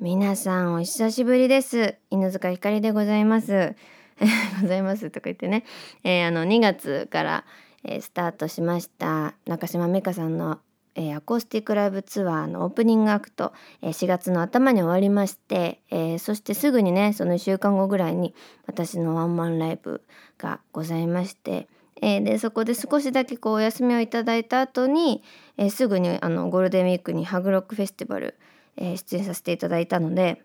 [0.00, 1.96] 皆さんお久しぶりです。
[2.10, 3.74] 犬塚ひかりでございます。
[4.62, 5.64] ございますとか言ってね、
[6.04, 7.44] えー、あの2月から、
[7.82, 10.60] えー、スタートしました中島美嘉さんの、
[10.94, 18.36] えー、アコースティックライブツアーのオープニングアクト、え4月の頭に終わりまして、えそしてすぐにねその1週間後ぐらいに
[18.68, 20.02] 私のワンマンライブ
[20.38, 21.66] がございまして。
[22.00, 25.24] えー、でそこで少しだけこうお休みをいただいた後に、
[25.56, 28.36] えー、すぐにあのゴールデンウィークにハグロックフェスティバル、
[28.78, 30.42] えー、出演させていただいたので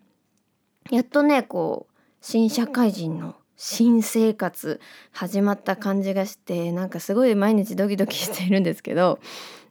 [0.91, 9.20] やっとねこう新社会人の新生活始まった感じがしてなんかすごい毎日ドキドキしているんですけど、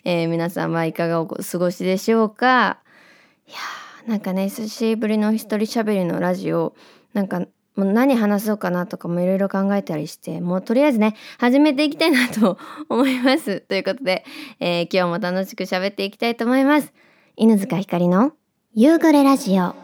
[0.05, 2.79] えー、皆さんはいかがお過ごしでしょうか？
[3.48, 6.75] いやーなんかね久しぶりの一人喋りのラジオ
[7.12, 7.47] なんかも
[7.84, 12.59] う何話そうかなとかもいろいろ考えたりしてもうとりあえずね始めていきたいなと
[12.89, 13.61] 思います。
[13.61, 14.25] ということで、
[14.61, 16.92] えー、今日も楽しく喋っていきたいと思います。
[17.37, 18.33] 犬塚ひかりの
[18.75, 19.81] 夕暮れラジオ。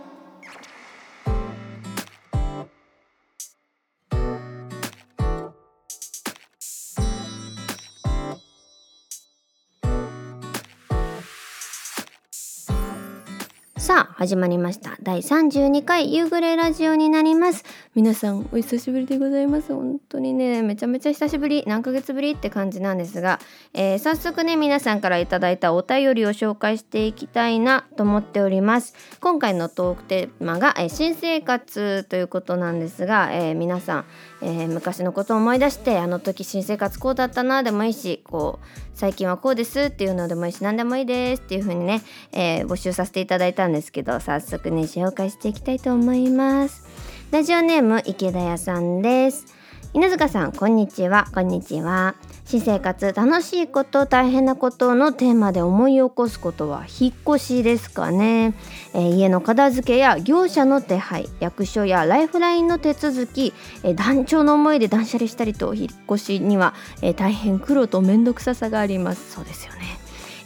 [13.89, 14.99] さあ始まりました。
[15.03, 17.65] 第32回夕暮れラジオになります。
[17.95, 19.73] 皆さんお久しぶりでございます。
[19.73, 23.41] 本当にねめちゃめちゃ久しぶり何ヶ月ぶりって感じなんですが、
[23.73, 28.95] えー、早速ね皆さんから頂いたお便りを紹介していきたいなと思っております。
[29.21, 34.05] 今回のトークテーマが、えー、新生活ということなんですが、えー、皆さん、
[34.43, 46.85] え昔のことを思い出してあの時新生活こうだったなでもいいしこう最近はこうですっていうのでもいいし何でもいいですっていう風にね、え募集させていただいたんですけど早速ね紹介していきたいと思います。
[47.31, 49.47] ラジオネーム池田屋さんです。
[49.95, 51.29] 犬塚さんこんにちは。
[51.33, 52.17] こんにちは。
[52.49, 58.55] 私生活楽しいこと大変なことのテーマで思い起こすことは引っ越しですかね、
[58.95, 69.35] えー、家の片付けや業者の手配役所やライフラインの手続き、えー、団長の思いで断捨離したりと引っ越しには、えー、大変苦労と面倒くささがあります。
[69.35, 69.98] そうですよね。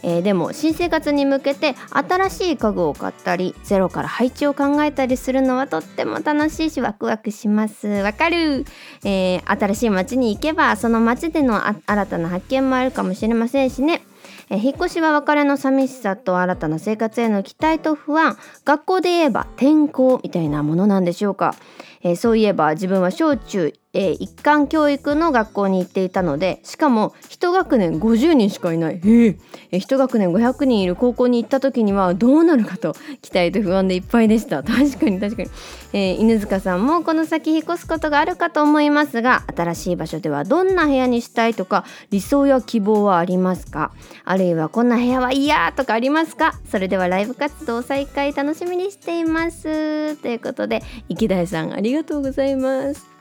[0.03, 7.87] えー、でも新生活に向けて新しい家具を買ったりゼロから配置を考えたりするのはとっても楽しいしワクワクします。
[7.87, 8.65] わかる、
[9.03, 14.01] えー、新しい街に行けばその街での新たな発見もあるかもしれませんしね。
[14.49, 18.37] え引っ越しは別れの寂しさと新たな生活への期待と不安。
[18.65, 21.55] 学校で言えば転校みたいなものなんでしょうか、
[22.01, 34.63] えー、そういえば自分は小中えー、一貫教育の学校に行っていたのでしかも1学年50人しかいない、えー、学年500人いる高校に行った時にはどうなるかと期待と不安でいっぱいでした。
[34.63, 35.49] 確かに確かに、
[35.93, 43.91] えー、犬塚さんもこの先引っ越すことがあるかと思いますが新しい場所ではどんな部屋にしたいとか理想や希望はありますか？
[44.25, 46.55] あるいはこんな部屋は嫌とかありますか？
[46.69, 50.15] それではライブ活動再開楽しみにしています。
[50.17, 53.12] ということで池田さんありがとうございます。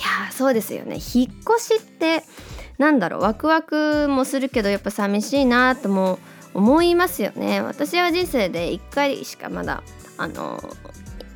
[0.00, 0.96] やそうですよね。
[0.96, 2.24] 引っ越しって
[2.78, 3.20] なんだろう。
[3.20, 6.18] ワクワクもするけどやっぱ寂しいなとも
[6.54, 7.60] 思いますよね。
[7.60, 9.82] 私は人生で1回しかまだ
[10.16, 10.62] あの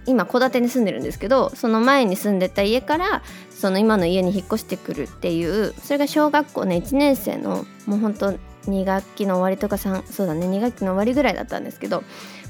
[0.07, 8.35] 今戸建てに住んでるんですけどその前に住んでた家からその今の家に引っ越してくるっていうそれが小学校ね1年生のもうほんと
[8.67, 12.03] 2学期の終わりとか3そうだね2学期の終わりぐらいだったんですけど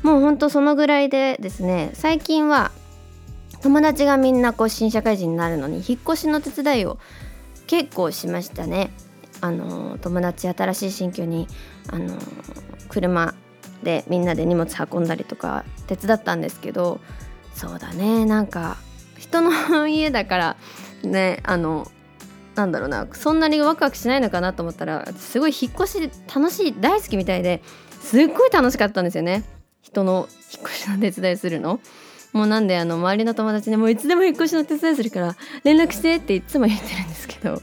[0.03, 2.73] もうほんとそのぐらいでですね最近は
[3.65, 6.99] 友達がみんなこう新社会人になるのに引っ越しの手伝いを
[7.67, 8.91] 結構しましたね。
[9.41, 11.49] あの友達新しい新居に
[11.89, 12.15] あの
[12.91, 13.35] 車
[13.83, 17.01] でみんなで荷物運んだりとか手伝ったんですけど
[17.55, 18.77] そうだねなんか
[19.19, 20.57] 人の家だから
[21.03, 21.91] ねあの
[22.55, 27.63] なんだろうなそんなにワクワクしないのかなと思ったらすごい引っ越し楽しい大好きみたいで
[28.01, 29.43] すっごい楽しかったんですよね
[29.81, 31.81] 人の引っ越しの手伝いするの。
[32.35, 37.63] もうなんであの周りの友達にもういつでも引っ越しの手伝いするから連絡してっていつも言ってるんですけど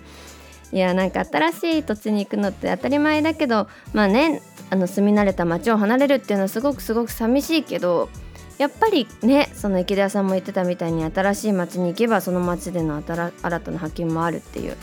[0.71, 8.09] いやなんか新しい土地に行くのって当たり前だけどまあねあの住み慣れた町を離れるっていうのはすごくすごく寂しいけど
[8.57, 14.77] やっぱりねその池田さんも言ってたみたいに新しい町に行けばその町での新たな発見もあるっていう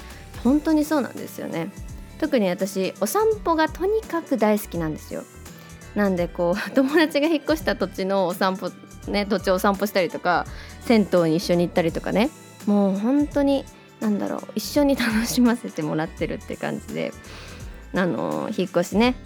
[0.45, 1.73] 本当にそうなんですよね。
[2.19, 5.23] 特に私お散歩がとにかく大好きなんですよ。
[5.95, 8.71] なんでこう 友達が引っ越した土地のお散歩
[9.09, 10.47] ね土地をお散歩したりとか
[10.83, 12.31] 銭湯に一緒に行ったりとかね。
[12.67, 13.65] もう本当に
[14.01, 17.13] 何だろう一緒に楽しませてもらってるって感じで
[17.95, 19.17] あの引っ越しね。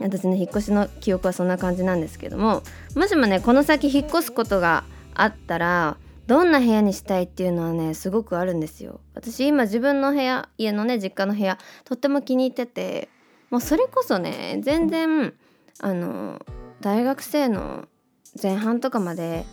[0.00, 2.62] 私の引っ越しの記憶はそんな感じなんですけども
[2.96, 4.82] もしもねこの先引っ越すことが
[5.14, 5.96] あったら
[6.26, 9.00] どんな部屋にしたいっていうのはねすごくあるんですよ。
[9.14, 13.08] 私今自分の部屋家のね実家の部屋とっても気に入ってて
[13.50, 15.34] もうそれこそね全然
[15.80, 16.44] あの
[16.80, 17.86] 大学生の
[18.40, 19.44] 前半とかまで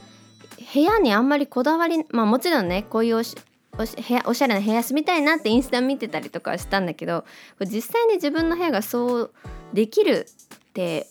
[0.73, 3.35] 部屋にあんまりこだわりまあもちろんねこういうおし
[3.77, 7.25] おし部屋おしゃれな部屋住みたいなってインスタ見てたりとかしたんだけど
[7.61, 9.31] 実際に自分の部屋がそう
[9.73, 10.25] できる
[10.69, 11.07] って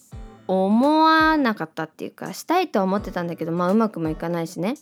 [0.46, 4.74] 思わなかったっていうかしたいとは思ってたんだけどまあうまくもいかないしね。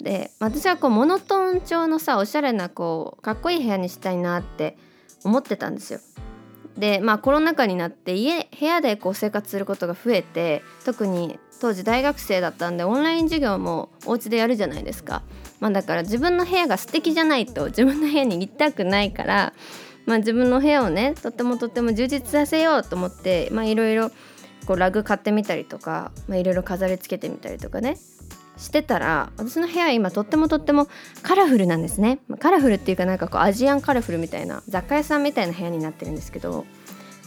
[0.00, 4.76] で私はこうモノトーン調のさおしゃれなこうかっこいい部屋にしたいなって
[5.22, 6.00] 思ってたんですよ。
[6.76, 15.22] でまあコロナ禍になって家部屋でこう生活することが増えて特に当時大学生だったんでオンライン授業もお家でやるじゃないですか。
[15.60, 19.52] まあ、だから自分の部屋が素敵じゃないと自分の部屋に行きたくないから、
[20.04, 24.10] まあ、自分の部屋をねとってもとっても充実させようと思っていろいろ
[24.76, 27.96] ラグ買ってみたりとかいろいろ飾りつけてみたりとかね
[28.56, 30.88] してたら私の部屋今とってもとっても
[31.22, 36.66] カラフルなんですねカラフルっていうかなんかこうアジアンカラフルみたいな雑貨屋さんみたいな部屋になってるんですけど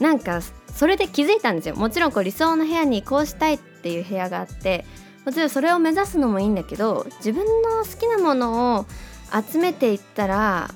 [0.02, 0.42] なんか
[0.76, 4.86] それで気づいたんですよもちろんこう理想の部屋にこうしたいっていう部屋があって
[5.26, 8.86] もちろんそれを目指すのもいいんだけど自分の好きなものを
[9.34, 10.70] 集めていったら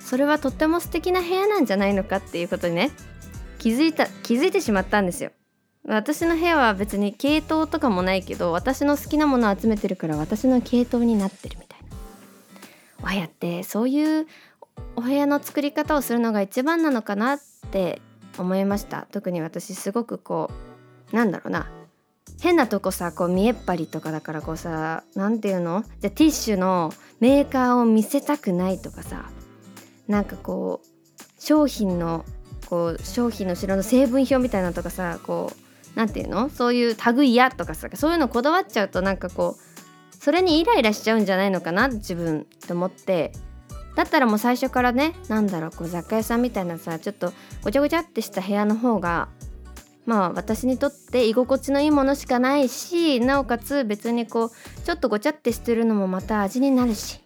[0.00, 2.90] それはとっても素敵な部屋なんじゃないのかっていうことにね
[3.58, 5.32] 気づいた気づいてしまったんですよ。
[5.84, 11.88] 私の部屋は別に系統とかもないけど私の好きなものを集めてるから私の系統になってるみたいな。
[13.02, 14.26] お部屋ってそういう
[14.96, 17.40] お部屋の作り方をするのが一番なのかなっ
[17.70, 18.02] て
[18.38, 19.06] 思いました。
[19.10, 20.50] 特に私すごくこ
[21.12, 21.70] うなんだろうな。
[22.40, 25.82] 変なとこさこう見えっ張りとかだからこうさ何て言うの？
[26.00, 29.30] じゃティッシュのメーカーを見せたくないとかさ
[30.06, 30.86] なんかこう
[31.38, 32.24] 商品の
[32.66, 35.56] こう商品の後ろの成分表みたいなのとかさこう
[35.96, 36.48] 何て言うの？
[36.50, 43.32] そういう類やとかさそういうのこだわっちゃうとなんかこうそれにイライラしちゃうんじゃないのかな自分と思って。
[43.98, 47.32] だったらもう最初からね何だろうこう雑貨屋さんみたいなさちょっと
[47.64, 49.28] ごちゃごちゃってした部屋の方が
[50.06, 57.18] まあ私にとって居心地のいいものしかないしなおかつ別にこうちょっとごちゃってしてるのもまた味になるし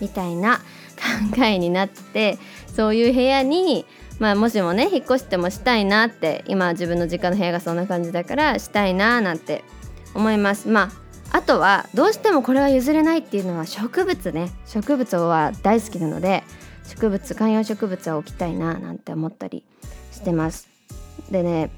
[0.00, 0.58] みたいな
[1.36, 2.36] 考えになって
[2.74, 3.86] そういう部屋に
[4.18, 9.62] まあもしもね引っ越してもしたいなって今自分の実家の部屋がそんな感じだからしたいななんて
[10.16, 10.66] 思います。
[10.66, 14.50] まああとはどうしてもこれは譲れないっていうのは植物ね。
[14.66, 16.42] 植物は大好きなので
[16.86, 19.64] 植物観葉植物は置きたいななんて思ったり
[20.12, 20.68] してます。
[21.30, 21.70] でね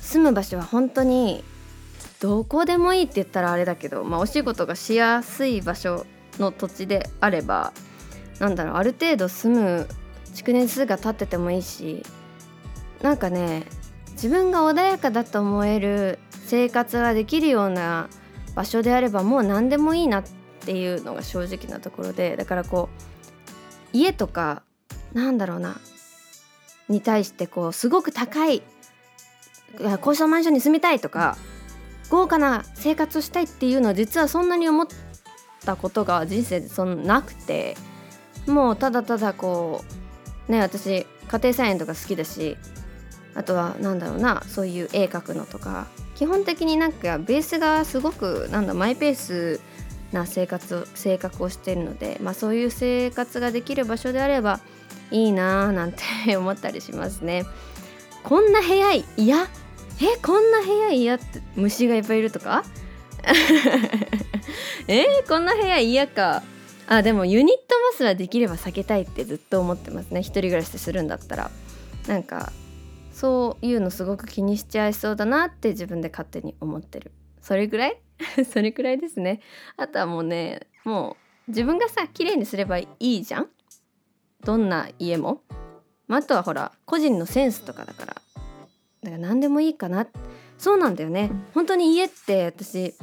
[0.00, 1.44] 住む場所は本当に
[2.20, 6.04] どこでもいいって言ったらあれだけど、まあ、お仕事がしやすい場所
[6.38, 7.72] の土地であれば
[8.40, 9.88] なんだろうある程度住む
[10.34, 12.02] 築年数が経っててもいいし
[13.02, 13.64] なんかね
[14.12, 18.08] 自分が穏やかだと思える生活ができるような
[18.54, 20.24] 場所であればもう何でもいいなっ
[20.60, 22.88] ていうのが正直なところでだからこ
[23.92, 24.62] う家とか
[25.12, 25.78] なんだろうな
[26.88, 28.62] に対してこうすごく高い
[30.00, 31.36] 高層マンションに住みたいとか
[32.10, 34.86] 豪華な生活をしたいっていうのは実はそんなに思っ
[35.64, 37.76] たことが人生でそんなくて
[38.46, 39.84] もうただただこ
[40.48, 42.56] うね私家庭菜園とか好きだし
[43.34, 45.86] あとはなんだろうなそういう絵描くのとか
[46.20, 49.58] 基本的になんかベースがすごくなんだマイペース
[50.12, 54.60] な生活を性格をしているので、まあ、そういう生活ができる場所であれば
[55.10, 56.02] いいなーなんて
[56.36, 57.46] 思ったりしますね。
[58.22, 59.48] こんな部屋嫌？
[60.02, 62.64] えこんな部屋嫌って虫がいっぱいいるとか？
[64.88, 66.42] えー、こんな部屋嫌か？
[66.86, 67.62] あでもユニット
[67.92, 70.20] バスはできれば避けたいってずっと思ってますね。
[70.20, 71.50] 一人暮らしするんだったら。
[72.08, 72.52] なんか
[73.20, 77.12] そういうのすごく気にしちゃいそうだなって自分で勝手に思ってる。
[77.42, 78.00] それぐらい？
[78.50, 79.40] それくらいですね。
[79.76, 83.48] あとはもうねもう自分がさ綺麗にすればいいじゃん？
[84.42, 85.42] どんな家も、
[86.08, 88.14] まあ、あとはほら個人のセンスとかだから。
[89.02, 90.06] だから何でもいいかな。
[90.56, 91.30] そうなんだよね。
[91.52, 92.94] 本当に家って私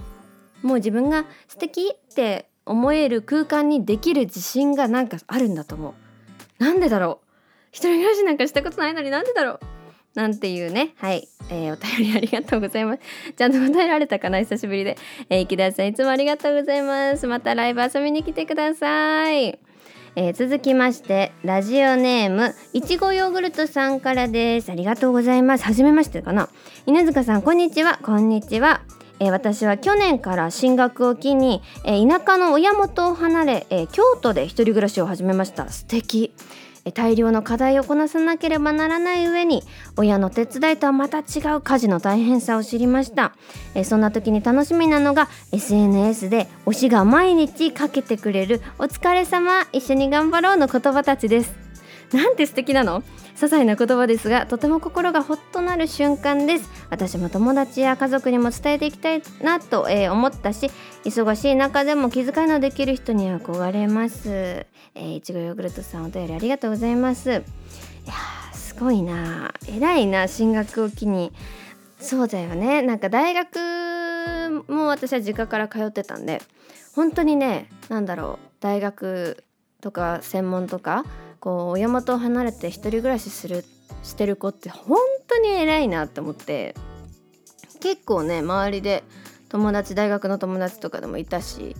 [0.63, 5.89] もう自分が素敵って思える空間にできる自信がなんかあるんだと思
[6.59, 6.63] う。
[6.63, 7.27] なんでだろう？
[7.71, 9.76] 一人暮らしなんかしたことないのになんでだろう？
[10.17, 10.95] なんていうね。
[10.97, 13.01] はい、えー、お便りありがとうございます。
[13.37, 14.39] ちゃんと答えられたかな？
[14.39, 14.97] 久しぶりで、
[15.29, 17.27] えー、池田さんいつもありがとうございます。
[17.27, 19.59] またライブ遊びに来てください。
[20.15, 24.71] えー、続きましてラジオネームいちごヨーグルトさんからです。
[24.71, 25.63] ありがとうございます。
[25.63, 26.49] 初めましてかな？
[26.87, 27.99] 犬塚さんこんにちは。
[28.01, 28.81] こんにちは。
[29.19, 35.69] えー、私は去年から進学を機に、えー、田舎の親元を離れ、えー、京都で一人暮らしを始めました。
[35.69, 36.33] 素敵。
[36.91, 39.63] 大量の課題をこなさなければならない上に
[39.95, 43.33] 親の手伝いとはまた違う家事の大変さを知りました。
[43.83, 51.53] そんな時に楽しみなのが SNS で推しが毎日かけてくれる「お疲れ様一緒に頑張ろう」の言葉たちです。
[52.13, 53.03] なんて素敵なの？
[53.37, 56.69] 些細な言葉ですがとても心がほっとなる瞬間です。
[56.89, 60.71] 私も友達や家族にも伝えていきたいなと、えー、思ったし
[61.03, 64.29] 忙しい中でも気遣いのできる人に憧れます。
[64.29, 67.29] えー、いちごヨーグルトさんお便りありがとうございます。
[67.29, 67.43] いや
[68.53, 69.53] すごいな。
[69.69, 71.31] 偉いな進学を機に。
[71.99, 72.81] そうだよね。
[72.81, 76.41] なんか大学も私は実家から通ってたんで
[76.95, 78.47] 本当にね何だろう。
[78.59, 79.43] 大学
[79.81, 81.05] とか専門とか
[81.47, 83.63] こう親元を離れて一人暮らしする
[84.03, 84.97] してる子って本
[85.29, 86.75] 当に偉いなって思って
[87.79, 89.05] 結構ね周りで
[89.47, 91.77] 友達大学の友達とかでもいたし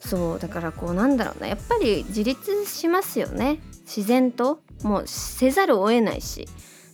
[0.00, 3.58] そうだからこうなんだろうなやっぱり自立しますよね。
[3.86, 4.60] 自然と。
[4.82, 6.46] もうせざるを得ないし。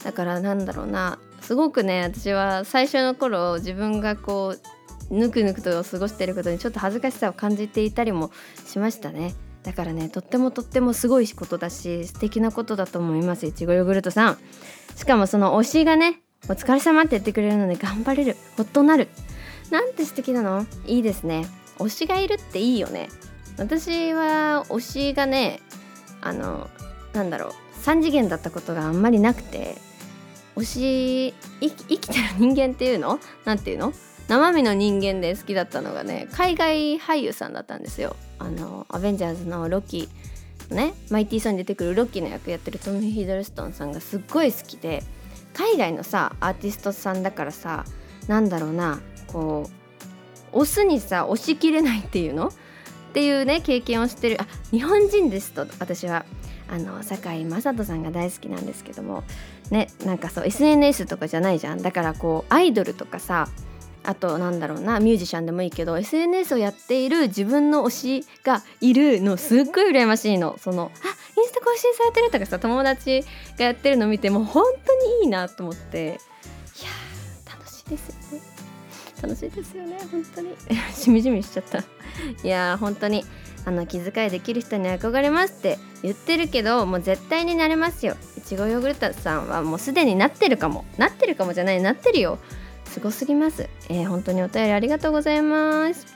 [0.05, 4.55] だからなんだろうなすごくね私は最初の頃自分がこ
[5.11, 8.31] うぬくぬくと過ごしていることにちょっと恥ずかしさを感じていたりも
[8.64, 9.35] しましたね。
[9.62, 14.38] だからねとってもとってもすごいことだし素敵なことだと思いますいちごヨーグルトさん。
[14.97, 19.09] しかもその推しがねお疲れ様って言ってくれるので頑張れるほっとなる。
[19.71, 20.66] なんて素敵なの？
[20.87, 21.47] いいですね。
[21.78, 23.09] 推しがいるっていいよね。
[23.59, 25.61] 私は推しがね
[26.21, 26.69] あの
[27.12, 27.52] なんだろう
[27.83, 29.76] 3次元だったことがあんまりなくて
[30.57, 33.19] 推し生きてる人間っていうの？
[33.45, 33.92] なんていうの？
[34.29, 38.17] 生身の人間で好きだったのがね海外俳優さんだったんですよ。
[38.38, 40.09] あのアベンジャーズのロキ
[40.71, 45.02] ねマイティーさんに出てくるロッキーの役やってるトム・ヒドルストンさんがすっごい好きで
[45.55, 47.85] 海外のさアーティストさんだからさ
[48.26, 49.69] なんだろうなこ
[50.55, 52.49] うオスにさ押し切れないっていうの？
[52.49, 52.52] っ
[53.12, 54.41] ていうね経験をしてる。
[54.41, 56.25] あ日本人ですと私は。
[56.69, 59.25] あの堺雅人さんが大好きなんですけども。
[59.71, 61.83] ねなんかそう SNS とかじゃないじゃん。
[61.83, 63.49] だからこうアイドルとかさ
[64.04, 70.56] あとなんだろうなミュージシャンでもいいけど SNS をやっている自分の推しがいるのすっごい羨ましいの。
[70.59, 73.25] そのあインスタ更新されてるとかさ友達
[73.59, 76.06] がやってるの見てもう本当にいいなと思って。
[76.06, 76.90] いや
[77.52, 78.52] 楽しいですよね。
[79.23, 80.56] 楽しいですよね本当に。
[80.92, 81.78] しみじみしちゃった。
[81.78, 81.85] い
[82.42, 83.25] や本当に
[83.64, 88.16] あの気遣いできる人に憧れますって言ってるけどもう絶対になれますよ。
[88.37, 90.85] いちごヨーグルトさんはもうすでになってるかも。
[90.99, 92.38] なってるかもじゃないなってるよ。
[92.92, 96.06] すごすぎます、えー、本当にお便りありがとうございます。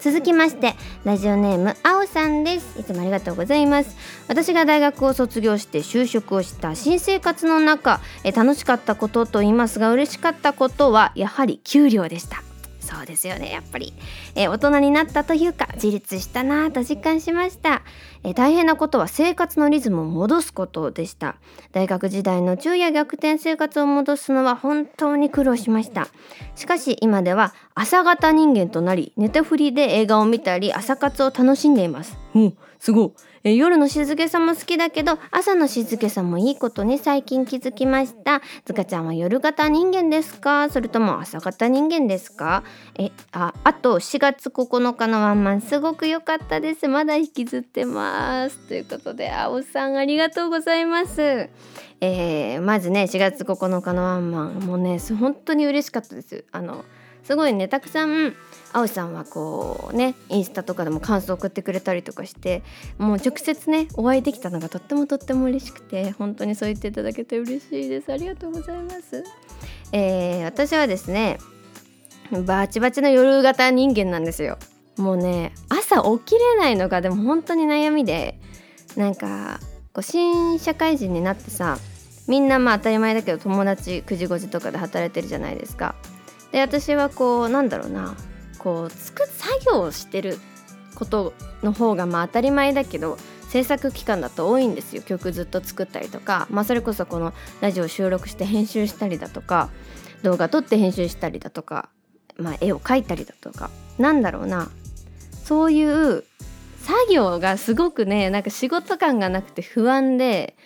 [0.00, 0.74] 続きまして
[1.04, 2.78] ラジオネームあおさんです。
[2.78, 3.96] いつもありがとうございます。
[4.28, 12.45] 私が大学を卒業して就職をした新生活の中え楽しかったことと言いますが嬉しかったことはやはり給料でした。
[12.86, 13.92] そうですよねやっぱり、
[14.36, 17.82] えー、大人になったというか自立したなと実感しました、
[18.22, 21.36] えー、大変なことは生活のリズムを戻すことでした。
[21.72, 26.08] 大学時代の昼夜逆転生活を戻すのは本当に苦労しました。
[26.54, 32.16] しかし今では朝型人間となり寝て振りで映画を見たり朝活を楽しんでいます。
[32.34, 33.12] うんすごい。
[33.48, 38.42] え夜の静けさも好きだけど朝の静けさもいいことに最近気づきました。
[38.64, 40.68] ずかちゃんは夜型人間ですか？
[40.68, 42.64] それとも朝型人間ですか？
[42.98, 46.88] えああと4月9日のワンマンすごく良かったです。
[46.88, 48.58] まだ引きずってます。
[48.66, 51.48] ということであおさんありがとうございます。
[52.00, 56.44] えー、まずね4月9日のワンマンもうね本当に嬉しかったです。
[56.50, 56.84] あの
[57.22, 58.34] すごいねたくさん
[58.76, 62.62] 青さんはこうねインスタとかでも感想送ってくれたりとかして
[62.98, 68.12] もう直接ねお会いできたのがとってもとっても嬉しくて本当にそう言っていただけて嬉しいです。
[68.12, 69.24] ありがとうございます、
[69.92, 71.38] えー、私はですね
[72.44, 74.58] バチバチの夜型人間なんですよ。
[74.98, 78.38] もうね朝起きれないのがでも本当に悩みで
[78.94, 79.58] なんか
[79.94, 81.78] こう新社会人になってさ
[82.28, 85.94] みんなまあ当たり前だけど友達9時5時とかで働いてるじゃないですか。
[86.52, 88.14] で私はこうなんだろうな
[88.58, 90.38] こう作作業をしてる
[90.94, 91.32] こと
[91.62, 95.02] の方がまあ当たり前だけど制作期間だと多いんですよ。
[95.02, 99.70] 曲ずっと作ったりとか、まあ、それこそこのラジオ収録して編集したりだとか
[100.22, 101.88] 動画撮って編集したりだとか、
[102.36, 104.68] まあ、絵を描いたりだとかなんだろうな。
[105.44, 106.24] そういう
[106.82, 110.56] 作業がすごくねなんか仕事感がなくて不安で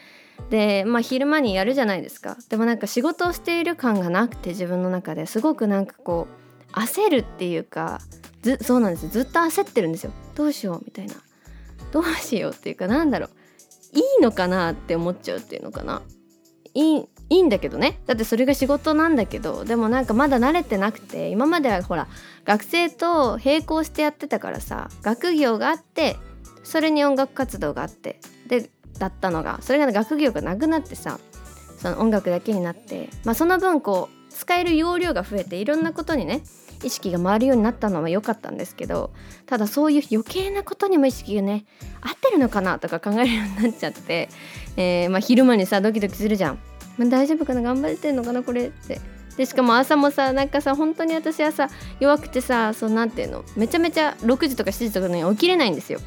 [0.49, 2.37] でまあ昼間にやるじゃないですか。
[2.49, 5.26] でもなんか仕事をしている感がなくて自分の中で。
[5.26, 6.39] すごくなんかこう
[6.72, 8.00] 焦るっていうか
[8.42, 10.12] ずそうなんですずっと焦ってるんですよ。
[10.34, 11.14] どうしようみたいな。
[11.92, 13.30] どうしようっていうかなんだろう。
[13.92, 16.02] いいのかなって思っちゃうっていうのかな。
[16.74, 18.00] いいいいんだけどね。
[18.06, 22.08] だってそれが仕事なんだけどでもなんかまだ慣れてなくて今まではほら
[22.44, 26.16] 学生と並行してやってたからさ学業があって
[26.62, 31.18] それに音楽活動があってでだったのがそれが学業がなくなってさ
[31.78, 36.42] その音楽だけになって、まあ、その分こう使える容量が増えていろんなことにね
[36.82, 39.10] 意識が回るようになったのは良かったんですけど
[39.46, 41.64] ただそういう余計なことにも意識がね
[42.00, 44.28] 合ってるのかなとか考えるようになっちゃって、
[44.76, 46.58] えー、まあ、昼間にさドキドキするじゃん、
[46.96, 49.00] まあ、大丈夫かな頑張れてんのかなこれって。
[49.37, 56.00] でしかも朝もさなんかさ本当に私はさ弱くてさそうなんていうのめちゃめちゃ6時とか7時とかに起きれないんですよ。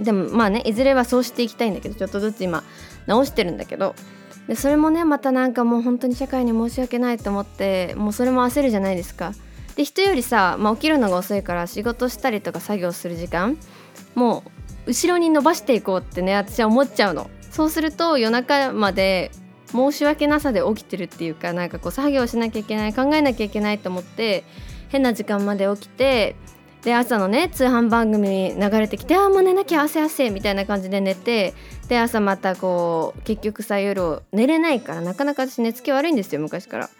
[0.00, 2.64] でもまあねいずれはそうしていきたいんだけどちょっとずつ今
[3.06, 3.94] 直してるんだけど
[4.48, 9.32] でそれもねまたなんかもう本当に社会に申し訳ないと思ってもうそれも焦るじゃないですか。
[9.76, 13.56] で人よりさ、まあ、起きるのが遅いから仕事したりとか作業する時間
[14.16, 14.42] も
[14.86, 17.30] う後ろに伸ばしていこうってね私は思っちゃうの。
[17.50, 19.30] そうすると夜中まで
[19.70, 24.44] 申し訳なさで起きてるっていうかなんかこう作業しなきゃいけない考えなきゃいけないと思って
[24.88, 26.36] 変な時間まで起きて
[26.82, 31.54] で朝のね通販番組流れてきてああもう寝なきゃ汗汗みたいな感じで寝て
[31.88, 36.90] で朝またこう結局さ夜寝れないからなかなか私寝つき悪いんですよ昔から。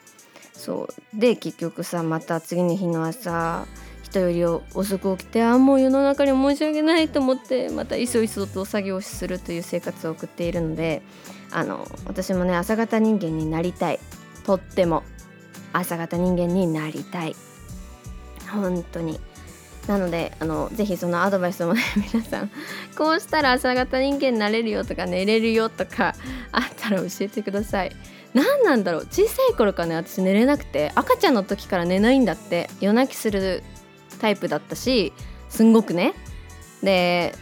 [0.52, 1.18] そう。
[1.18, 3.66] で結局さまた次の日の朝
[4.02, 11.02] 人より遅く起きてああもう世の中に申し訳ないと思ってまたいそいそと作業するという生活を送っているので
[11.52, 14.00] あの私もね朝方人間になりたい。
[14.44, 15.02] とっても。
[15.73, 17.37] 朝方人間になりたい。
[18.50, 19.20] 本当に。
[19.88, 22.50] なのであのぜひそのアドバイスもね皆さん
[22.97, 26.14] こうしたら朝方人間になれるよとか寝れるよとか
[26.52, 27.92] あったら教えてください。
[28.35, 33.62] 何なんだろう小さい頃からね私寝れなくて赤ちゃんの時から寝ないんだって夜泣きする
[34.21, 35.12] タイプだったし
[35.49, 36.12] すんごくね。
[36.83, 37.35] で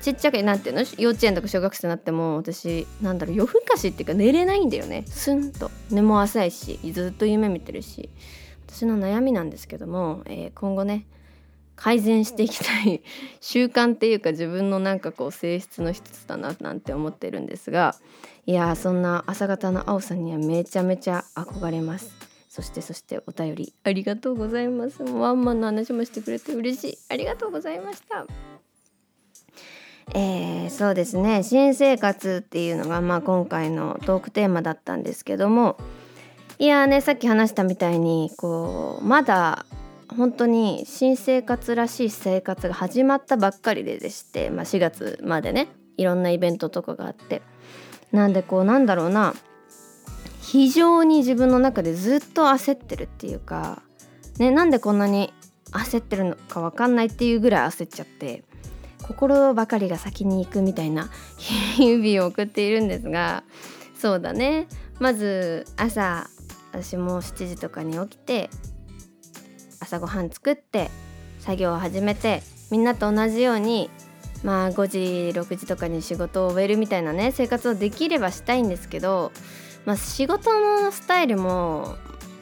[0.00, 0.84] ちっちゃくなんていうの？
[0.98, 5.04] 幼稚園とか小学生になっても私なんだろう夜更かしっていうか寝れないんだよね。
[5.06, 5.70] スンと。
[5.90, 8.10] 寝も浅いしずっと夢見てるし。
[8.74, 11.04] 私の悩みなんですけども、えー、今後ね
[11.82, 13.02] 改善していきたい
[13.40, 17.96] 習慣っていうか自分のなんかこう性質の一つだななんて思ってるんですが
[18.46, 22.12] いやそんな朝方の青さんにはめちゃめちゃ憧れます。
[22.48, 25.02] そしてそしてお便りありがとうございます。
[25.02, 26.98] ワンマンの話もしてくれて嬉しい。
[27.08, 28.26] ありがとうございました。
[30.14, 31.42] えー、そうですね。
[31.42, 35.78] 新生活っていうのがまあ今回のトークテーマだったんですけども
[36.58, 39.64] いやねさっき話したみたいにこうまだ
[40.12, 47.42] 本当に新生活らしい生活が始まったばっかりででして、まあ、4月までねいろんなイベントとかがあって。
[48.12, 49.34] なんでこうなんだろうな。
[50.40, 53.80] 非常に自分の中でずっと焦ってるっていうか、
[54.38, 55.32] ね、なんでこんなに
[55.70, 58.44] 焦ってるのか分かんないっていうぐらい焦っちゃって
[59.02, 63.44] 心ばかりが先に行くみたいな 日々を送っているんですが
[63.98, 64.66] そうだね。
[64.98, 66.28] まず朝
[66.72, 68.50] 私も7時とかに起きて
[69.82, 70.90] 朝ごはん作って
[71.40, 73.90] 作業を始めてみんなと同じように
[74.44, 74.98] まあ5時
[75.38, 79.32] 6時とかに仕事を終えるみたいなね生活をできればしたいんですけど、
[79.84, 81.96] まあ、仕事のスタイルも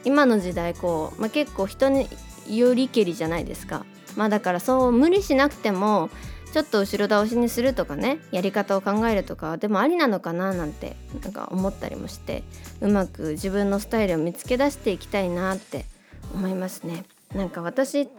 [0.05, 2.07] 今の時代こう、まあ、結構人に
[2.47, 3.85] よりけりじゃないですか。
[4.15, 6.09] まあだからそう無理しなくても
[6.51, 12.43] ちょっと後ろ倒しにするとかねやり方を考えるとかでもありなのかななんてなんか思ったりもして
[12.81, 15.85] うまく自分のスタイルを見つけ出していきたいなって
[16.33, 17.05] 思いますね。
[17.35, 18.09] なんか私っ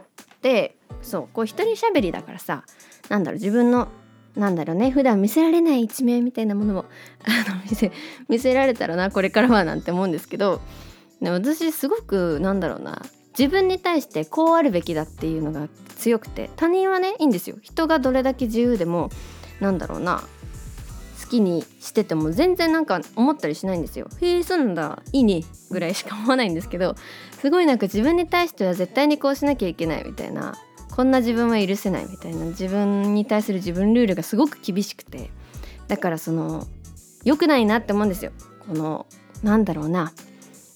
[0.41, 2.65] てそうこう一人喋りだからさ
[3.09, 3.89] なんだろう自分の
[4.37, 6.87] なんだろうね普段見せられない一面みたいなものも
[7.25, 7.93] あの見せ
[8.29, 10.61] 見せられたらなこれからはなんて思うんですけど
[11.21, 13.03] で私すごくなんだろうな
[13.39, 17.57] 自分に対してこうあるべきだっていうのが強くて他人はねいいんですよ。
[17.63, 19.11] 人がどれだけ自由でも
[19.61, 20.23] なんだろうな
[21.23, 24.09] 好きにしてても全然なんか思ったりしないんですよ。
[24.21, 26.95] へえそうなんだいいねぐらいしか思わないんですけど
[27.43, 30.55] すごいなんか自分に対しては絶対にこうしなきゃいけないみたいな
[30.95, 35.29] こんな自分は許せないみたいな自分に対する自分ルールがすごく厳しくて。
[35.89, 36.69] だからその
[37.25, 38.31] 良くないなって思うんですよ。
[38.69, 39.07] この
[39.43, 40.13] なんだろうな。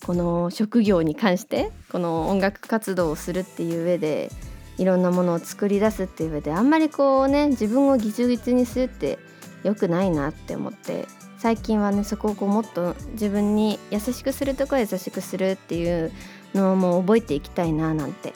[0.04, 4.32] この職業に関してこの音楽活動をするっていう上で
[4.76, 9.20] いろんなものを作り出すっていう上であんまりこうね自分をギチギチにするって
[9.62, 11.06] 良くないなって思って。
[11.46, 16.10] 最近はねそこをこうもっと自分に優しくするとこは優しくするっていう
[16.56, 18.32] のをもう覚えていきたいななんて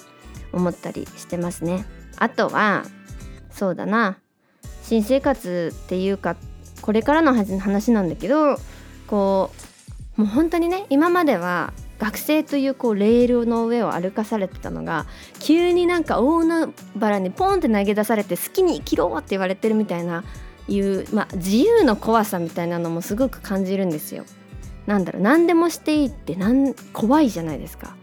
[0.52, 1.84] 思ったりしてますね。
[2.18, 2.84] あとは
[3.50, 4.18] そうだな
[4.84, 6.36] 新生活っていうか
[6.82, 8.54] これからの話なんだけど
[9.08, 9.50] こ
[10.16, 15.06] うもう本当にね今までは学生というこうレールの上を歩かされてたのが
[15.40, 20.22] 急になんか大海原にポンって投げ出されて好きに生きろって言われてるみたいな
[20.70, 24.24] いう、まあ、自由の怖さみたいなのもすごく感じるんですよ。
[24.86, 27.94] なんだろう何でもしていいってなん怖いじゃないですか。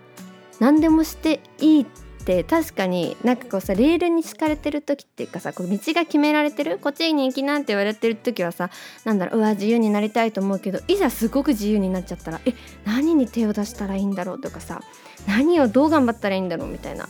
[0.60, 1.86] 何でもしていいっ
[2.25, 8.69] て確かになんかこうさレールに敷かれてる時っていうかさこう道が決められてるこっちに行きなって言われてる時はさ
[9.06, 12.53] なんだろううわ自由になりたいと思うけどいざすごく自由になっちゃったらえ
[12.86, 14.82] 何に手を出したらいいんだろうとかさ
[15.27, 17.06] 何をどう頑張ったらいいんだろうみたいな、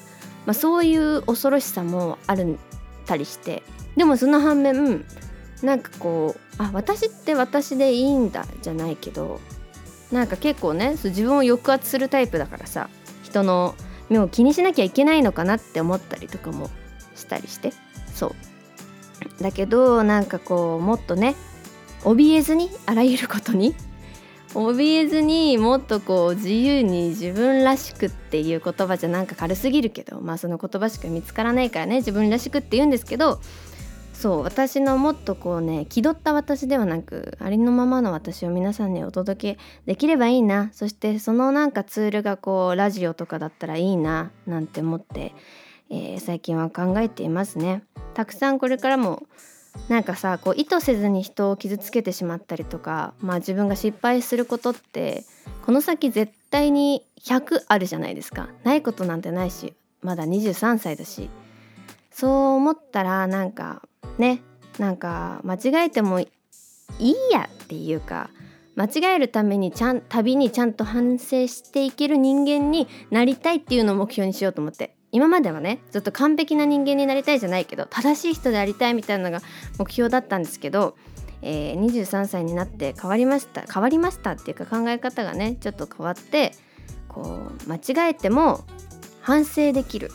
[0.45, 2.59] まあ、そういう恐ろしさもある
[3.07, 3.63] たりして
[3.95, 5.05] でもその反面
[5.61, 9.39] なんかこうあ私って私でいいんだじゃないけど
[10.11, 12.89] なんか結構ね自分を抑圧するタイプだからさ
[13.23, 13.75] 人の
[14.09, 16.69] 目を気にしなきゃいけないのかなって思ったりとかも
[17.15, 17.73] したりして。
[18.13, 18.35] そう。
[19.41, 21.35] だけどなんかこうもっとね
[22.01, 23.75] 怯えずにあらゆることに
[24.53, 33.39] 怯えずにもっとこう自由に自分らしくっていう言葉じゃなんか軽すぎるけどまあその言葉しか見つからないからね自分らしくって言うんですけど
[34.17, 40.71] そう私のもっとこうね気取った私ではなくありのままの私を皆さんにお届けできればいいな。
[40.73, 45.35] そしてそのなんかツールがこうラジオとかだったらいいななんて思って、
[45.91, 47.83] えー、最近は考えていますね。
[48.15, 49.21] たくさんこれからも
[49.87, 55.25] なんかさこう意図せずに人を傷つけてしまったりとか、まあ、自分が失敗することって
[55.63, 58.49] この先絶対に100あるじゃないですか。
[58.63, 61.29] ないことなんてないしまだ23歳だし。
[62.09, 63.83] そう思ったらなんか
[64.17, 64.41] ね
[64.79, 66.27] なんか間違えてもい
[66.99, 68.29] いやっていうか
[68.75, 74.97] 間違えるためにちゃん旅にちゃんと反省していける人間になりたいっていうのを目標にしようと思って。
[75.13, 79.41] 今まではねずっと完璧な人間になりたいじゃないけど正しい人でありたいみたいなのが
[79.79, 80.97] 目標だったんですけど、
[81.41, 86.51] えー、23歳になって変わりました変わりましたっていうか考え方がねちょっと変わって
[87.07, 88.65] こう間違えても
[89.21, 90.11] 反省できる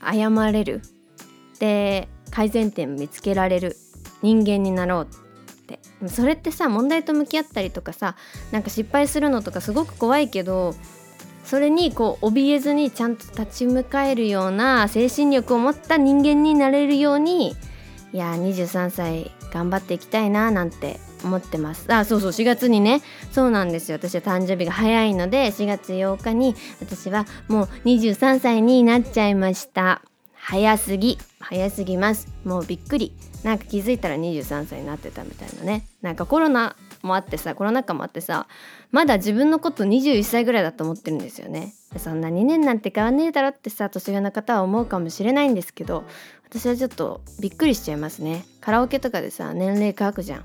[0.00, 0.82] 謝れる。
[1.58, 3.76] で改善点見つけられる。
[4.22, 5.06] 人間になろうっ
[5.66, 5.78] て。
[6.08, 8.16] それってさ問題と向き合ったりとかさ
[8.52, 10.74] なんか失敗するのとかすごく怖いけど
[11.44, 17.56] それにこう怯えずにちゃんと立ち向かえるような精神力を持った人間になれるように
[18.12, 21.92] いや23歳頑張っていきたいななんて思ってます。
[21.92, 23.02] あそうそう4月にね。
[23.32, 23.96] そうなんですよ。
[23.96, 30.02] 私は誕生日が早いので4月8日に私はもう23歳になっちゃいました。
[30.50, 31.18] 早すぎ。
[31.40, 32.26] 早すぎます。
[32.42, 33.12] もうびっくり。
[33.44, 35.86] なんか気づいたら23歳になってたみたいなね。
[36.00, 38.48] なんかコロナもあってさコロナ禍もあってさ
[38.90, 41.74] まだ自分のこと21歳ぐらいだと思ってるんですよね。
[41.98, 46.04] そんな2年なんて変わんねえだろってさ年上の方は思うかもしれないんですけど
[46.48, 48.46] 私はちょっとびっくりしちゃいますね。
[48.62, 50.44] カラオケとかでさ年齢書くじゃん。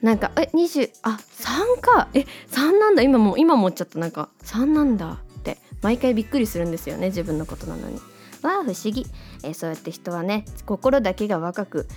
[0.00, 2.08] なんかえ20あ3か。
[2.14, 3.02] え3なんだ。
[3.02, 3.98] 今も今思っちゃった。
[3.98, 5.58] なんか3なんだって。
[5.82, 8.00] 毎回びっくりするんですよね自分のことなのに。
[8.44, 9.06] わあ不思議、
[9.42, 11.88] えー、そうやって人はね心だけが若く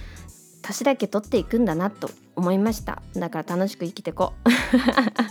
[0.62, 3.02] 年だけ取っていくんだなと思いました。
[3.16, 4.34] だから楽しく生きてこ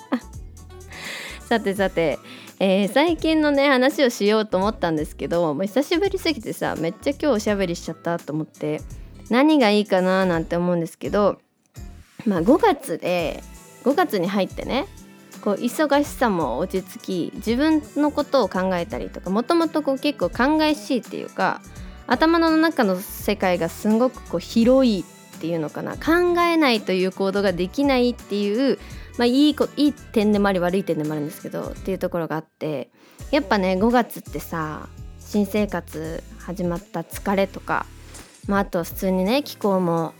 [1.46, 2.18] さてさて、
[2.58, 8.80] えー、最近のね話をしようと思ったんですけどもう久しぶりすぎてさめっちゃ今日おしゃべりしちゃったと思って
[9.30, 11.38] 何がいいかななんて思うんですけど
[12.24, 13.42] まあ5月で
[13.84, 14.86] 5月に入ってね
[15.46, 21.60] こう忙しさも落ち着き自分のことを考えたりとかもともと結構考えしいっていうか
[22.08, 25.92] 頭の中の世界がすごくこう広いっていうのかな。
[25.92, 28.80] 考えないという行動ができないっていう、
[29.18, 32.90] まあ、いいこいい点でもあり悪い点でもあるんですけどっていうところがあって
[33.30, 34.88] やっぱね5月ってさ
[35.20, 37.86] 新生活始まった疲れとか、
[38.48, 40.12] まあ、あと普通にね気候も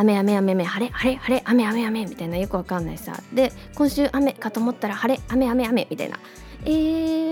[0.00, 3.20] 雨雨雨雨晴れ晴れ晴れ雨雨雨みたいなよくわかんないさ。
[3.34, 6.18] で今週雨かと思ったら晴れ雨雨雨みたいな。
[6.64, 6.68] え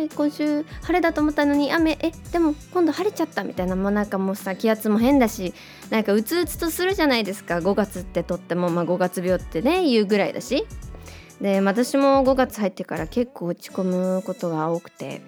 [0.04, 3.74] ー、今週晴れだと思ったのに雨えでも今度晴れちゃったみたいな。
[3.74, 5.54] もうなんかもうさ気圧も変だし
[5.88, 7.58] なんかうつうつとするじゃないですか。
[7.58, 10.66] 5月ってとっても、まあ、5月病ってね言うぐらいだし。
[11.40, 15.22] で私も5月入ってから結構落ち込むことが多くて。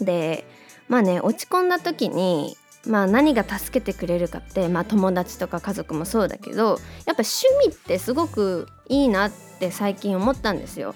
[0.00, 0.46] で
[0.88, 10.94] まあね落ち込んだ時にまあ、何が助けてくれるかって、まあ、友達とか家族もそうだけどやっぱ趣味ってすごくいいなって最近思ったんですよ。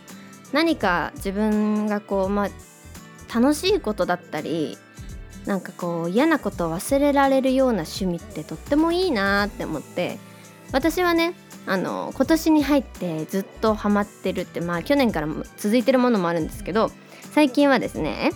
[0.53, 4.77] 何か自分がこう、まあ、楽しいことだったり
[5.47, 10.18] なんかこう嫌なことを忘れられるような趣味ってとってもいいなって思って
[10.73, 11.35] 私はね
[11.66, 16.90] あの今年に入ってずっとハマってるってまあ去年からも続いてるものもあるんですけど
[17.33, 18.33] 最近はですね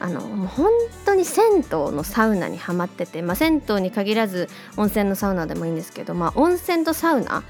[0.00, 0.70] あのもう本
[1.04, 7.44] 当に銭湯のサウナにはまってて、まあ、銭湯に限らず温泉のサウナでもいいんですけど、まあ、温泉とサウナ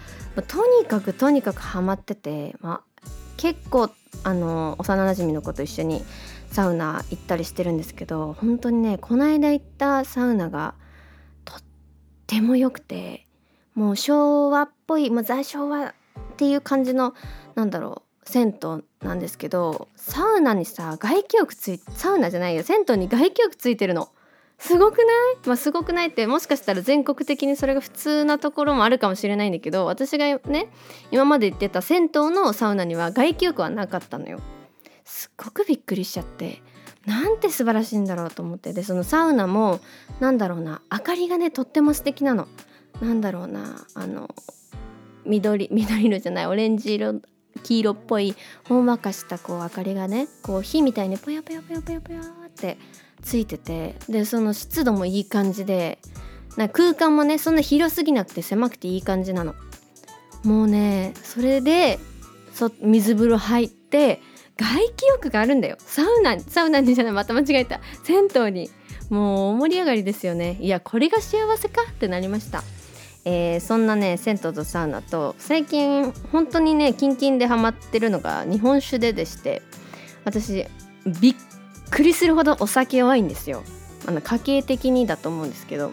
[0.48, 3.90] とにかくとにかくハマってて、まあ、結構
[4.24, 6.02] あの幼なじみの子と一緒に
[6.50, 10.74] サウナ行ったりしてるんですけど本当にねこの間行ったサウナが
[11.44, 11.58] とっ
[12.26, 13.26] ても良くて
[13.74, 15.92] もう昭和っぽいもう在昭和っ
[16.36, 17.14] ていう感じの
[17.54, 22.62] なんだろう銭湯なんですけどサウナにさ外気浴ついサウナじゃないよ。
[22.62, 24.08] 銭湯に外気浴ついてるの。
[24.58, 25.06] すごくない？
[25.46, 30.68] まあすごくないってもしかしたら全国的にそれが普通なところもあるかもしれないんだけど私がね
[31.10, 34.38] 今まで言ってた銭湯のサウナには外気浴はなかったのよ。
[35.04, 36.62] すっごくびっくりしちゃって。
[37.06, 38.74] なんて素晴らしいんだろうと思って。
[38.74, 39.80] でそのサウナも
[40.20, 42.46] なんだろうな明かりがねとっても素敵なの。
[43.00, 44.28] なんだろうなあの
[45.24, 47.22] 緑緑色じゃないオレンジ色
[47.62, 52.78] 黄色っぽいほんわかしたこう明かりがねこう火みたいにぽやぽやぽやぽやぽやって
[53.22, 55.98] ついててでその湿度もいい感じで
[56.56, 59.54] な空間もねそんな広すぎなくて狭くていい感じなの。
[60.44, 61.98] もうねそれで
[62.52, 64.20] そ水風呂入って
[64.56, 65.76] 外気浴があるんだよ。
[65.78, 67.80] サウナサウナにじゃないまた間違えた。
[68.04, 68.70] 銭湯に。
[69.10, 70.56] もう大盛り上がりですよね。
[70.60, 72.62] いやこれが幸せかってなりました。
[73.24, 79.62] えー、そんなね銭湯とサウナと最近本当にねキンキンでハマってるのが日本酒ででして
[80.24, 80.64] 私
[81.20, 81.34] びっ
[81.90, 83.62] くりするほどお酒弱いんですよ。
[84.06, 85.92] あの家計的にだと思うんですけど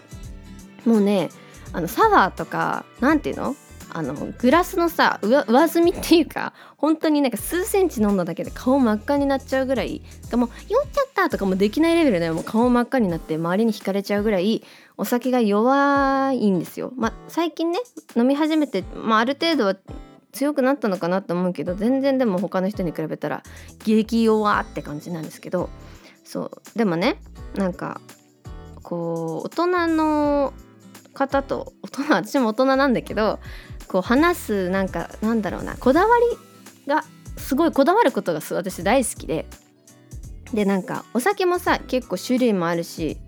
[0.86, 1.28] もうね
[1.72, 3.54] あのサワーとか何ていうの？
[3.90, 14.62] あのグラスのさ上積みっていうか本当になんか数センチ飲んだだけで顔真っ赤になっちゃうぐらいもう酔っちゃったとかもできないレベルでもう顔真っ赤になって周りに惹かれちゃうぐらい
[14.96, 16.92] お酒が弱いんですよ。
[16.96, 17.78] まあ、最近ね
[18.16, 19.76] 飲み始めて、まあ、ある程度は
[20.32, 23.42] 強くなったのかなと思うけど全然でも他の人に比べたら
[23.84, 25.70] 激弱って感じなんですけど
[26.24, 27.18] そうでもね
[27.54, 28.00] なんか
[28.82, 30.52] こう大人の
[31.14, 33.40] 方と大人私も大人なんだけど
[33.88, 37.04] こう話すなんかなんだろうなこだわりが
[37.36, 39.46] すごいこだわることが私大好きで。
[40.52, 43.18] でなんかお酒もさ結構種類もあるし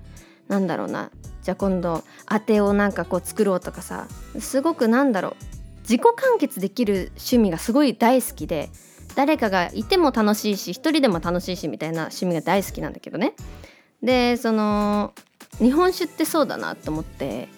[0.49, 1.11] なんだろうな。
[1.43, 4.07] じゃあ今度あてをなんかこう作ろうとかさ。
[4.39, 5.37] すごくなんだろう。
[5.83, 8.71] 自己完結できる趣味がすごい大好きで
[9.17, 13.35] 誰かがいても楽しいし一人でも楽しいしみたいな趣味が大好きなんだけどね。
[14.03, 15.13] でその
[15.59, 17.49] 日本酒ってそうだなと思って。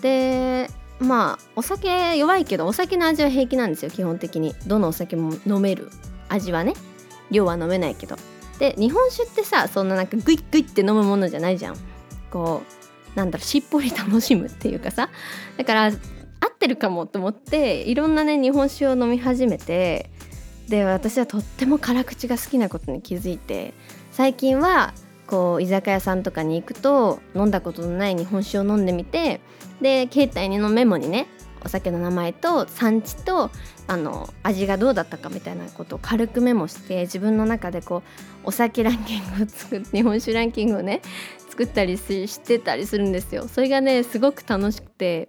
[0.00, 4.54] でまあお酒弱いけどお酒の味は平気なんですよ基本的に。
[4.66, 5.90] どのお酒も飲める。
[6.28, 6.74] 味はね。
[7.30, 8.16] 量は飲めないけど。
[8.58, 11.76] で日本酒ってさそんななんかグイッグイって飲むものじゃないじゃん。
[12.30, 12.62] こ
[13.14, 15.10] うなんだろうしっぽり楽しむっていうかさ。
[15.56, 20.10] だから合ってるかもと思っていろんなね日本酒を飲み始めて
[20.68, 23.74] で私はとっても辛口が好きなことに気づいて
[24.10, 24.94] 最近は
[25.26, 29.40] こう居酒屋さんとかに行くと飲んだことのない日本酒を飲んでみて
[29.80, 31.26] で携帯のメモにね
[31.64, 33.50] お酒の名前と産地と
[33.86, 38.02] あの味がどうだったかみたいなことを軽くメモして自分の中でこ
[38.44, 41.00] うお酒ランキングを作って 日本酒ランキングをね
[41.48, 43.48] 作ったりしてたりするんですよ。
[43.48, 45.28] それがねすごく楽しくて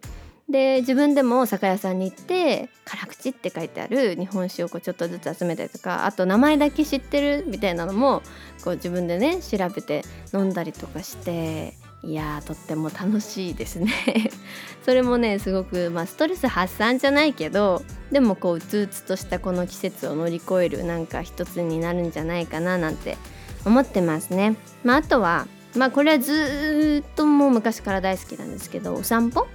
[0.49, 8.21] で自分でも酒屋さんに行って「辛口」って書いてある日本酒をこうちょっとずつ集めたりとかあと名前だけ知ってるみたいなのも
[8.63, 10.03] こう自分でね調べて
[10.33, 11.73] 飲んだりとかして
[12.05, 13.91] いやとっても楽しいですね。
[14.85, 23.17] それもねすごく、まあ、ストレス発散じゃないけどでもこううつうつとしたこの季節を乗り越えるなんか一つになるんじゃないかななんて
[23.65, 24.55] 思ってますね。
[24.83, 29.47] まあ、あとはまあこれはずっともう昔から大好きなんですけどお散歩？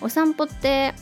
[0.00, 0.94] お散歩って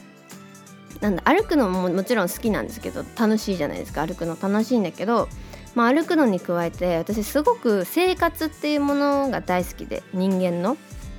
[1.00, 4.04] なんだ歩くのももちろん好きなんですけど楽しいじゃないですか。
[4.04, 5.28] 歩くの楽しいんだけど、
[5.74, 10.76] まあ、歩くのに加えて私すごく生活っていうものが大好きで人間の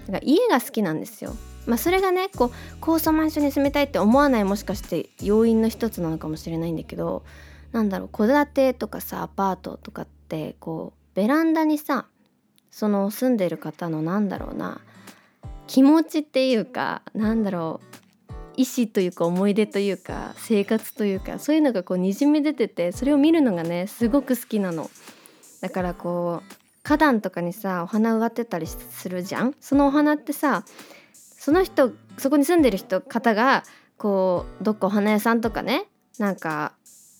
[0.07, 1.35] だから家が好きなんですよ。
[1.67, 7.23] まあ、それがねこう高層マンションに住みたいって思わないもしかして要因の一つなのかもしれないんだけど
[7.71, 12.07] なんだろう戸建てとかさアパートとかってこうベランダにさ
[12.71, 14.81] その住んでる方のなんだろうな
[15.67, 17.90] 気持ちっていうかなんだろう
[18.61, 24.89] 意思というか思い出というか生活というかそういうのがこうにじみ出ててそれを見るのがねすごく好きなの。
[25.61, 29.55] だからこう花壇とかにさお花植わってたりするじゃん？
[29.59, 30.63] そのお花ってさ
[31.13, 33.63] その人そこに住んでる人方が
[33.97, 35.85] こうどっかお花屋さんとかね
[36.19, 36.73] なんか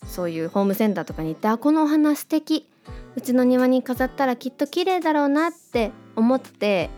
[0.06, 2.67] そういうホームセンターとかに行ってあこのお花素敵
[3.15, 6.89] うちの庭に飾ったらきっと綺麗だろうなって思って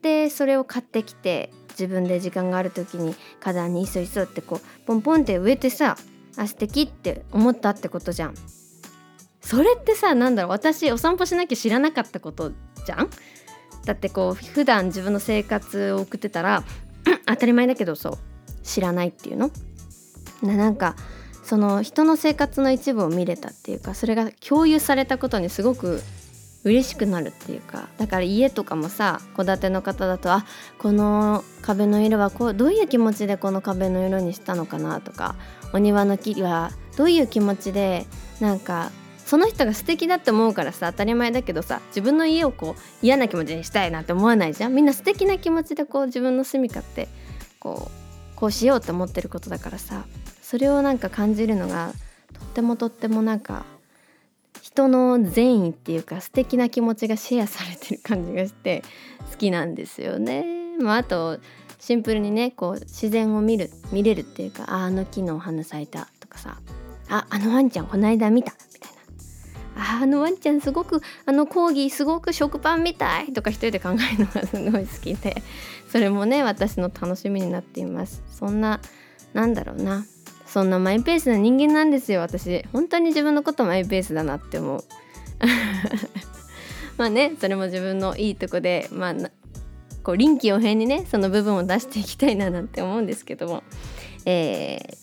[0.00, 5.96] でそれを買ってきて自分で時間がある時に花壇にいそいそってこうポンポンって植えてさ
[6.36, 8.34] あ素敵って思ったってことじゃん。
[9.40, 12.52] それってさなんだろう私お散歩しなきゃ知らなかったこと
[12.84, 13.10] じゃん？
[13.86, 16.62] だってこう普段自分の生活を送ってたら
[17.26, 18.18] 当たり前だけどそう
[18.62, 19.50] 知らないっていうの？
[20.42, 20.94] なんか
[21.42, 26.02] その人の生活の一部を見れたっていうかそれが共有されたことにすごく
[26.64, 30.44] 嬉しくなるっていうかだから家とかもさ戸建ての方だとあ
[30.78, 35.36] この壁の色はこうどういう気持ちでこの壁の色にしたのかなとか
[35.72, 38.06] お庭の木はどういう気持ちで
[38.40, 38.90] なんか
[39.24, 44.74] その人が素敵だって思うからさ当たり前だけどさ自分の家をこう嫌な気持ちにしたいなって思わないじゃん。
[44.74, 47.08] みんな素敵な気持ちでこう自分の住みかって
[47.60, 47.88] こ
[48.34, 50.04] うこうしようって思ってることだからさ
[50.42, 51.92] それをなんか感じるのが
[52.34, 53.64] とってもとってもなんか
[54.62, 58.82] 人の善意っていうか素敵な気持ちがシェアされてる感じがして
[59.30, 60.44] 好きなんですよね。
[60.80, 61.38] まあ、あと
[61.78, 66.58] シンプルにねこう自然を見る見れるっていうかああの木のお花咲いたとかさ
[67.08, 69.00] ああのワンちゃんこの間見たみたいな。
[69.82, 75.42] ああのワンちゃんすごくあのコーギーすごく食パンみたいとか一人で考えるのがすごい好きで
[75.90, 78.22] それもね私の楽しみになっています。
[78.30, 78.80] そんな
[79.32, 80.04] なんだろうな。
[80.52, 82.64] そんなマイペースな人間なんですよ私。
[82.72, 84.84] 本当に自分のことマイペースだなって思う。
[86.98, 89.14] まあねそれも自分のいいとこでまあ
[90.02, 93.62] こう臨機応変にねその部分を出していきたいななんて思うんですけども、
[94.26, 94.96] えー、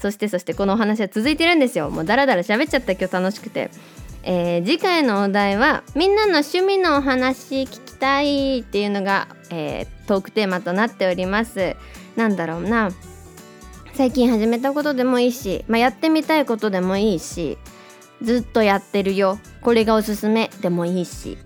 [0.00, 1.90] そしてそしてこのお話は続いてるんですよ。
[1.90, 3.70] もうダラダラ喋っちゃった今日楽しくて、
[4.22, 11.76] えー、次回のお題はみんなの趣味のお話聞きたいっていうのが、えー、トークテーマとなっております。
[12.16, 12.90] なんだろうな。
[13.94, 17.58] 最近始めたことでもいいし、まあ、やってみたいことでもいいし
[18.22, 19.38] ずっとやってるよ。
[19.60, 21.38] これがおすすめでもいいし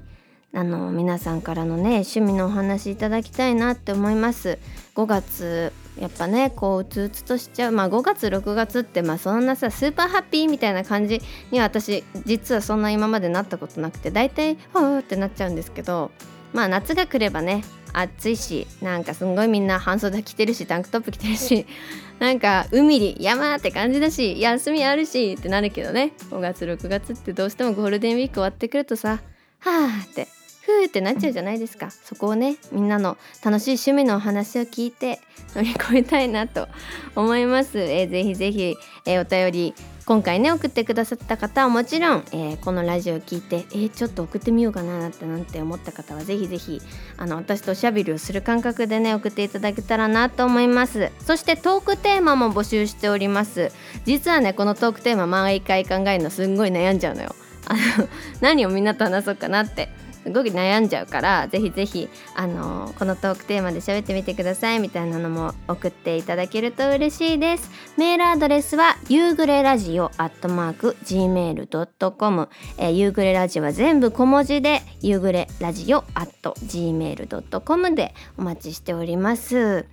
[0.55, 4.59] あの皆さんからのね趣味のお話いただきたいなって思います。
[4.95, 7.73] 5月やっぱねこううつうつとしちゃう。
[7.73, 16.13] まあ5月6月ってまあそんなさスーパーハッピーみたいな感じには私実はそんな今までなったことなくて大体ふーってなっちゃうんですけど
[16.55, 21.67] まあ夏が来ればね暑いしなんかすんごいみんな半袖着てるしタンクトップ着てるし
[22.19, 26.13] なんか海に山って感じだし休みあるしってなるけどね。
[26.31, 29.21] 5月6月ってどうしてもゴールデンウィーク終わってくるとさ
[29.61, 30.29] はあって
[30.63, 31.91] ふーってなっちゃうじゃないですか。
[31.91, 35.21] そこをねみんなの楽しい趣味のお話を聞いて
[35.55, 36.69] 乗り越えたいなと
[37.15, 39.75] 思います、えー、ぜひぜひ、えー、お便り
[40.09, 46.81] 今回ね送ってくださった方はもちろん、えー、このラジオを聞いてえー、ちょっと送ってみようかなってなんて思った方はぜひぜひ
[47.19, 51.13] あの私とおしゃべりをする感覚でね送っていただけたらなと思います。
[51.21, 53.71] そしてトークテーマも募集しております。
[54.07, 57.35] 実はねこのトークテーマ毎回考えるのすんごい悩んじゃうのよ。
[57.67, 58.09] あの
[58.41, 59.91] 何をみんなと話そうかなって
[60.23, 67.71] すごく悩んじゃうからぜひぜひあのこのトークテーマで喋ってみてくださいみたいなのも送っていただけると嬉しいです。
[67.97, 79.87] メールアドレスは夕暮れラジオアットマーク gmail.com、えー、夕暮れラジオは全部小文字で夕暮れラジオアット gmail.com でお待ちしております。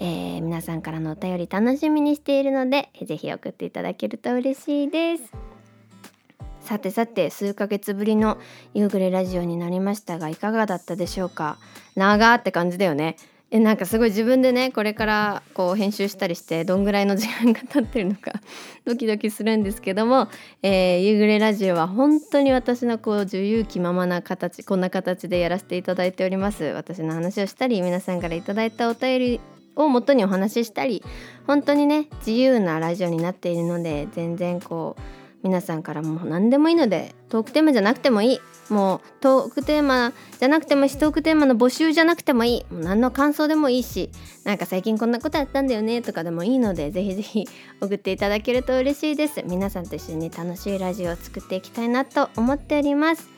[0.00, 5.47] えー、皆さんからのお便り楽しみにしているのでぜひ送っていただけると嬉しいです。
[6.68, 8.36] さてさて数ヶ月ぶりの
[8.74, 11.56] 夕暮れラジオになりましたがいかがだったでしょうか？
[11.96, 13.16] 長って感じだよね。
[13.50, 18.32] えなんかすごい自分でねこれからこう編集したりしてどんぐらいの時間が経ってるのか
[18.84, 20.28] ドキドキするんですけども、
[20.62, 26.64] えー、夕暮れラジオは本当に私のこう自由気ままな形こんな形でやらせていただいております。
[26.64, 29.40] 私の話をしたり皆さんからいただいたお便り
[29.76, 31.02] を元にお話ししたり
[31.46, 38.40] 本当にね自由なラジオになっているので全然こう皆さんからもう何でもいいのでトークテーマじゃなくてもいい。
[38.68, 42.72] もうトークテーマじゃなくてもいいしトークテーマの募集じゃなくてもいい。
[42.72, 44.10] もう何の感想でもいいし
[44.44, 47.48] なんか最近こんなことやったんだよねとかでもいいのでぜひぜひ
[47.80, 49.42] 送っていただけると嬉しいです。
[49.46, 53.28] 皆さんと一緒に楽しいラジオを作っていきたいなと思っております。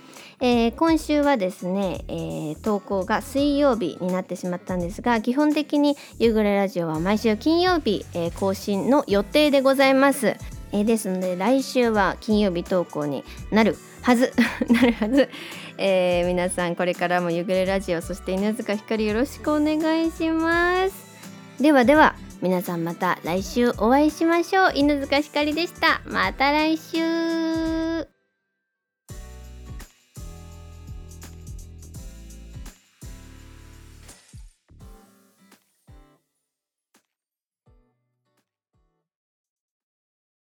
[0.42, 10.36] えー、今週はですね、えー、投稿が水曜日になってしまったんですが基本的に夕暮れラジオは毎週金曜日、えー、更新の予定でございます。
[10.72, 14.32] えー、ですので来週は金曜日投稿になるはず。
[14.70, 15.28] なるはず、
[15.78, 21.10] えー、皆さんこれからもゆぐれラジオそして犬塚ひかりよろしくお願いします。
[21.60, 24.72] ではでは皆さんまた来週お会いしましょう。
[24.74, 26.00] 犬塚ひかりでした。
[26.06, 28.19] また来週。